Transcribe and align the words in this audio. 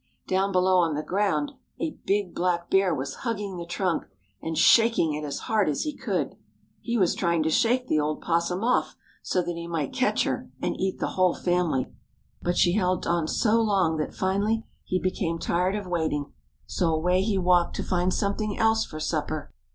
Down 0.25 0.51
below 0.51 0.77
on 0.79 0.95
the 0.95 1.03
ground 1.03 1.51
a 1.79 1.91
big 2.07 2.33
black 2.33 2.71
bear 2.71 2.91
was 2.91 3.17
hugging 3.21 3.57
the 3.57 3.67
trunk 3.67 4.05
and 4.41 4.57
shaking 4.57 5.13
it 5.13 5.23
as 5.23 5.41
hard 5.41 5.69
as 5.69 5.83
he 5.83 5.95
could. 5.95 6.35
He 6.81 6.97
was 6.97 7.13
trying 7.13 7.43
to 7.43 7.51
shake 7.51 7.85
the 7.87 7.99
old 7.99 8.17
opossum 8.17 8.63
off 8.63 8.95
so 9.21 9.43
that 9.43 9.53
he 9.55 9.67
might 9.67 9.93
catch 9.93 10.23
her 10.23 10.49
and 10.59 10.75
eat 10.79 10.97
the 10.97 11.09
whole 11.09 11.35
family. 11.35 11.93
But 12.41 12.57
she 12.57 12.71
held 12.73 13.05
on 13.05 13.27
so 13.27 13.61
long 13.61 13.97
that 13.97 14.15
finally 14.15 14.63
he 14.83 14.97
became 14.99 15.37
tired 15.37 15.75
of 15.75 15.85
waiting. 15.85 16.33
So 16.65 16.91
away 16.95 17.21
he 17.21 17.37
walked 17.37 17.75
to 17.75 17.83
find 17.83 18.11
something 18.11 18.57
else 18.57 18.83
for 18.83 18.99
supper. 18.99 19.53